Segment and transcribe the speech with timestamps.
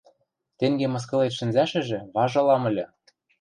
[0.57, 2.85] Тенге мыскылен шӹнзӓшӹжӹ важылам ыльы...